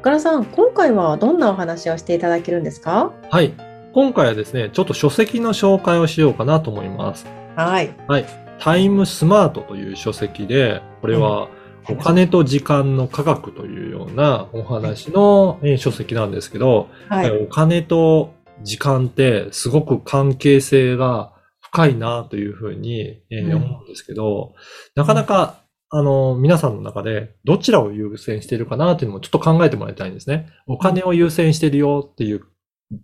[0.00, 3.12] 岡田さん今回はどんなお話をしていただけるんですか？
[3.30, 3.52] はい。
[3.92, 7.26] 今回はですね、ちょっと書籍の紹介をしようかなと思います。
[7.54, 8.24] はいはい。
[8.58, 11.48] タイムスマートという書籍で、これは
[11.86, 18.32] お金と時間の科学というようなお話のえー書籍なんですけど、はいお金と
[18.62, 24.54] 時間ってすごく関係性が深いなというふうに、思うんですけど、
[24.94, 25.59] なかなか、
[25.92, 30.48] あの、皆さんの中でどちらを優先しているかなというのもちょっと考えてもらいたいんですね。
[30.66, 32.42] お金を優先しているよっていう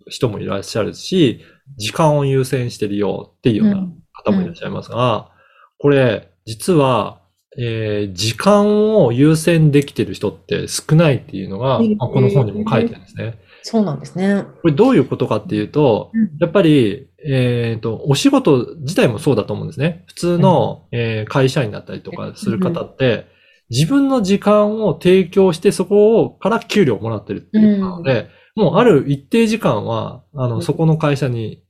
[0.07, 1.41] 人もいらっしゃるし、
[1.77, 5.31] 時間を優先しているよっていうような方もいらっしゃいますが、
[5.79, 7.21] これ、実は、
[7.59, 13.39] えー時間を優先できている人って少ないっていうのが、うんまあこの本にも書いてあるんですね。
[13.63, 20.03] そうなんですねこれどういうことかっていうと、やっぱり、えっ、と、お仕事自体もそうだと思うんですね。
[20.07, 23.27] 普通の、えー会社員だったりとかする方って、
[23.69, 30.61] 自分の時間を提供してそこをから給料をもらってるっていうので、もうある一定時間は、あの、うん。
[30.61, 31.63] そこの会社に、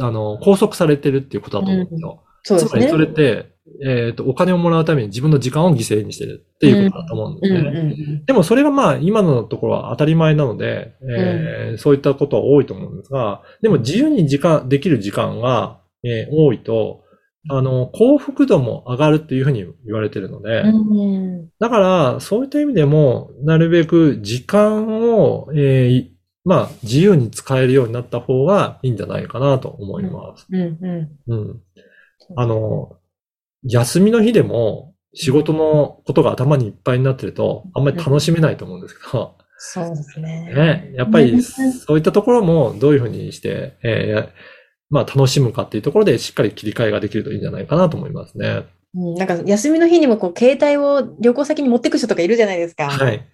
[0.00, 2.24] あの、拘束されてるっていうことだと思うんですよ。
[2.42, 2.70] そうですね。
[2.70, 7.60] つまりそれって、えっ、と、お金をもらうために自分の時間を犠牲にしてるっていうことだと思うんですね。
[7.60, 17.02] うんうんうんでもそれがまあ今のところは当たり前なので、えーそういったことは多いと思うんですが、でも自由に時間、できる時間が、えー多いと、
[17.50, 26.10] あの、幸福度も上がるっていうふうに言われてるので、うんだからそういった意味でも、なるべく時間を、えーい
[26.44, 30.46] まあ自由に使えるようになった方がいいんじゃないかなと思います。
[30.50, 30.78] うん
[31.26, 31.62] うんうん。
[32.36, 32.98] あの、
[33.64, 44.28] 休みの日でも仕事のことが頭にいっぱいになってると、あんまり楽しめないと思うんですけど、そうですね ね、やっぱりそういったところもどういうふうにして、えー
[44.90, 48.64] まあ楽しむかっていうところでしっかり切り替えができるといいんじゃないかなと思いますね。
[48.94, 52.88] うんなんか休みの日にもこう携帯を旅行先に持ってく人とかいるじゃないですか。
[52.88, 53.26] はい。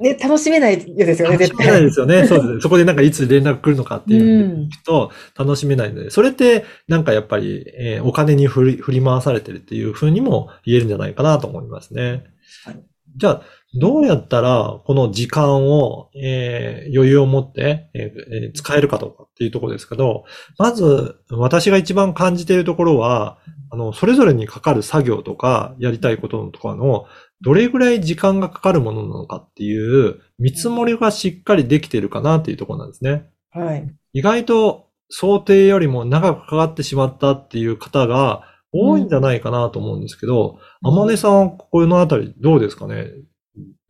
[0.00, 1.92] ね、楽しめないですよね、絶楽しめないで対。
[1.92, 2.26] すよね。
[2.26, 2.60] そうですね。
[2.62, 12.24] そこでなんかいつ連絡来るのかっていうと楽しめないので、それってなんかやっぱり、えーお金に振り振り回されてるっていうふうにも言えるんじゃないかなと思いますね。
[12.64, 13.42] 確かにじゃあ、
[13.76, 20.24] どうやったらこの時間を、えー余裕を持って、えーえー使えるかどうかっていうところですけど、
[20.58, 23.38] まず私が一番感じているところは、
[23.70, 27.06] あの、それぞれにかかる作業とかやりたいこととかの
[27.40, 33.26] どれぐらい時間がかかるものなのかっていう見積もりがしっかりできているかなっていうところなんですね。
[33.50, 33.94] はい。
[34.12, 38.42] 意外と想定よりも長くかかってしまったっていう方が
[38.74, 43.06] 多いんじゃないかなと思うんですけど、あまねさん、このあたりどうですかね？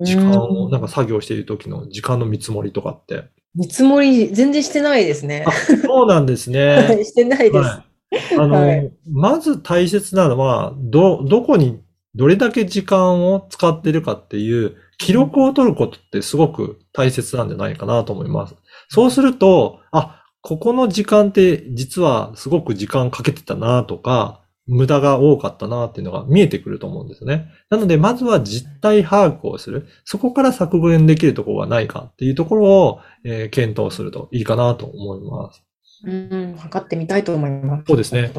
[0.01, 3.25] 時間を、なんか作業している時の時間の見積もりとかって。
[3.55, 5.53] 見積もり全然してないですねあ。
[5.53, 6.99] そうなんですね。
[7.05, 7.57] してないです。
[7.57, 8.19] はい。
[8.39, 11.81] あの、はいまず大切なのは、ど、どこに
[12.15, 18.55] どれだけ時間を使ってるかっていう記録を取ることってすごく大切なんじゃないかなと思います。
[18.89, 27.51] そうすると、あ、ここの時間って実はすごく時間かけてたなとか、無駄が多かったなっていうのが見えてくると思うんですね。
[27.71, 29.87] なので、まずは実態把握をする。
[30.05, 35.63] そこから削減できるところがないかっていうところを、えー検討するといいかなと思います。
[36.07, 37.85] うん、測ってみたいと思います。
[37.87, 38.33] そうですね。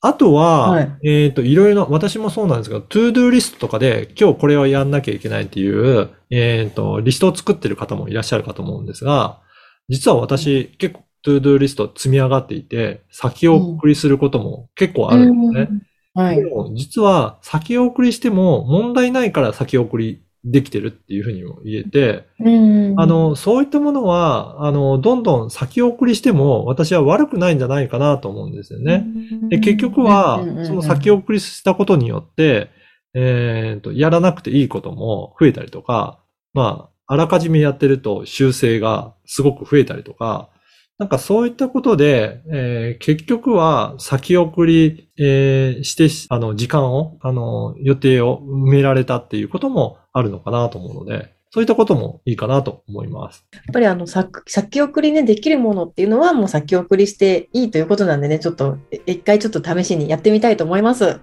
[0.00, 9.40] あとは、はいえっ、と、いろいろな、私もそうなんですが、 ToDo リストとかで、今日これをやんなきゃいけないっていう、えっ、と、リストを作ってる方もいらっしゃるかと思うんですが、
[9.88, 15.80] 実は私、結構、 ToDo リスト積み上がっていて、先送りすることも結構あるんですね。
[16.14, 16.44] はいで。
[16.44, 29.06] も、実は、先送りしても問題ないから先送りできてるっていうふうにも言えて、うんあ、の、そういったものは、あの、どんどん先送りしても、私は悪くないんじゃないかなと思うんですよね。
[29.48, 32.70] で、結局は、その先送りしたことによって、
[33.14, 36.20] えっと、やらなくていいことも増えたりとか、
[36.52, 40.50] まあ、あらかじめやってると修正がすごく増えたりとか、
[40.98, 53.46] なんかそういったことで、えー結局は先送り、えーして、あの、時間を、あの、予定を埋められたっていうこともあるのかなと思うので、そういったこともいいかなと思います。
[53.52, 61.20] やっぱりあの、先先送りね、できるものっていうのはもう先送りしていいということなんでね、ちょっと、一回ちょっと試しにやってみたいと思います。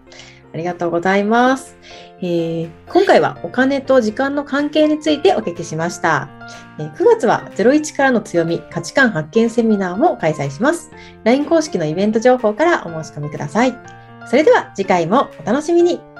[0.55, 1.77] ありがとうございます。
[2.21, 6.29] えー今回はお金と時間の関係についてお聞きしました。
[6.79, 10.91] えー9月は01からの強み価値観発見セミナーも開催します。
[11.25, 13.77] LINE 公式のイベント情報からお申し込みください。
[14.27, 16.14] それでは次回もお楽しみに。